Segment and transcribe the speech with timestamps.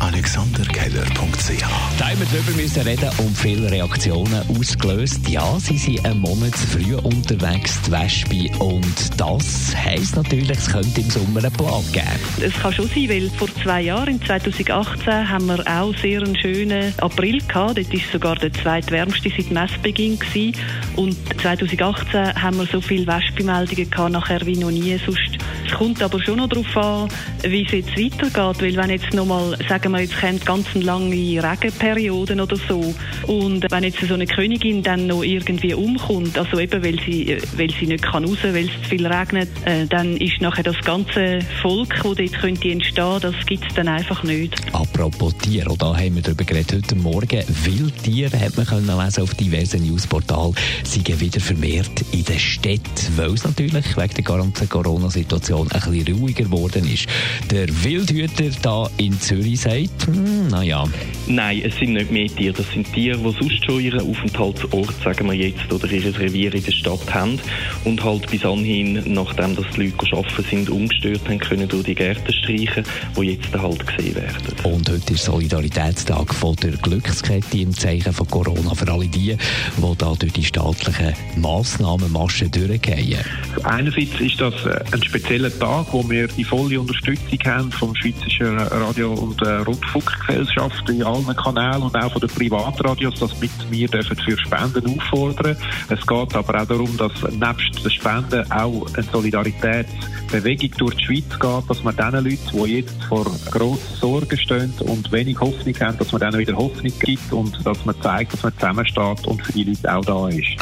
[0.00, 1.64] AlexanderKeller.ch
[1.98, 5.28] Da haben wir darüber müssen reden und viele Reaktionen ausgelöst.
[5.28, 8.64] Ja, sie sind einen Monat zu früh unterwegs, die Wespe.
[8.64, 12.06] Und das heisst natürlich, es könnte im Sommer einen Plan geben.
[12.40, 16.38] Es kann schon sein, weil vor zwei Jahren, in 2018, haben wir auch sehr einen
[16.38, 17.78] schönen April gehabt.
[17.78, 20.18] Dort war sogar der zweitwärmste seit Messbeginn.
[20.18, 20.54] Gewesen.
[20.96, 25.27] Und 2018 haben wir so viele Wespenmeldungen gehabt, nachher wie noch nie sonst.
[25.68, 27.08] Es kommt aber schon noch darauf an,
[27.42, 32.40] wie es jetzt weitergeht, weil wenn jetzt nochmal, sagen wir, jetzt kommt ganz lange Regenperioden
[32.40, 32.94] oder so
[33.26, 37.70] und wenn jetzt so eine Königin dann noch irgendwie umkommt, also eben weil sie, weil
[37.70, 41.40] sie nicht kann raus, weil es zu viel regnet, äh, dann ist nachher das ganze
[41.60, 44.56] Volk, das dort könnte entstehen, das gibt es dann einfach nicht.
[44.72, 47.44] Apropos Tiere, da haben wir darüber geredet heute Morgen.
[47.64, 53.32] Wildtiere hat man können lesen auf diversen Newsportalen, sie wieder vermehrt in den Städten, weil
[53.32, 57.06] es natürlich wegen der ganzen Corona-Situation ein bisschen ruhiger geworden ist.
[57.50, 60.84] Der Wildhüter da in Zürich sagt, hm, naja.
[61.26, 62.54] Nein, es sind nicht mehr Tiere.
[62.54, 66.64] Das sind Tiere, die sonst schon ihren Aufenthaltsort, sagen wir jetzt, oder ihr Revier in
[66.64, 67.38] der Stadt haben
[67.84, 71.94] und halt bis anhin, nachdem das die Leute arbeiten sind, ungestört haben können durch die
[71.94, 72.84] Gärten streichen,
[73.16, 74.54] die jetzt halt gesehen werden.
[74.64, 79.96] Und heute ist Solidaritätstag von der Glückskette im Zeichen von Corona für alle die, die
[79.98, 83.18] da durch die staatlichen Massnahmenmaschen durchgehen.
[83.64, 88.58] Einerseits ist das äh, ein spezieller Tag, wo wir die volle Unterstützung haben vom Schweizerischen
[88.58, 93.88] Radio- und äh, Rundfunkgesellschaft in allen Kanälen und auch von den Privatradios, dass mit mir
[93.88, 95.56] dürfen für Spenden auffordern.
[95.88, 101.38] Es geht aber auch darum, dass nebst den Spenden auch eine Solidaritätsbewegung durch die Schweiz
[101.38, 105.98] geht, dass man den Leuten, die jetzt vor grossen Sorgen stehen und wenig Hoffnung haben,
[105.98, 109.52] dass man denen wieder Hoffnung gibt und dass man zeigt, dass man zusammensteht und für
[109.52, 110.56] die Leute auch da ist.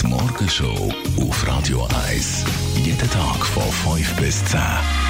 [0.00, 2.71] Die Morgenshow auf Radio 1.
[4.22, 5.01] Bis 10.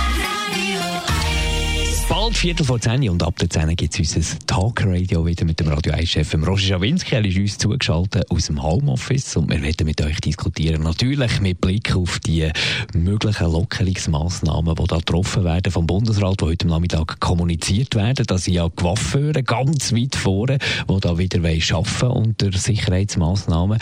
[2.12, 5.68] Bald Viertel vor 10 und ab der 10 gibt es unser Talkradio wieder mit dem
[5.68, 7.14] Radio 1-Chef Roger Schawinski.
[7.14, 10.82] Er ist uns zugeschaltet aus dem Homeoffice und wir werden mit euch diskutieren.
[10.82, 12.50] Natürlich mit Blick auf die
[12.92, 18.26] möglichen Lockerungsmaßnahmen, die da getroffen werden vom Bundesrat, die heute Nachmittag kommuniziert werden.
[18.26, 23.78] Da sind ja Coiffeure ganz weit vorne, die da wieder arbeiten unter Sicherheitsmaßnahmen.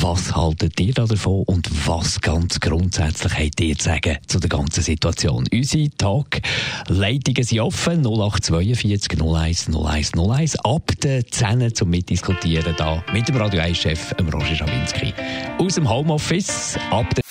[0.00, 4.50] Was haltet ihr da davon und was ganz grundsätzlich habt ihr zu sagen zu der
[4.50, 5.48] ganzen Situation?
[5.52, 7.71] Unsere Tag-Leitungen sind offen.
[7.72, 14.54] 0842 01 01 01 ab der 10 zum Mitdiskutieren da mit dem Radio 1-Chef Roger
[14.54, 15.14] Schawinski.
[15.58, 17.22] Aus dem Homeoffice ab der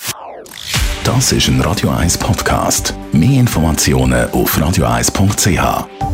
[1.04, 2.94] Das ist ein Radio 1 Podcast.
[3.12, 6.11] Mehr Informationen auf radio1.ch.